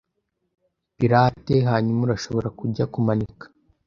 pirate, 0.97 1.55
hanyuma 1.69 2.01
urashobora 2.03 2.49
kujya 2.59 2.83
kumanika!” 2.93 3.45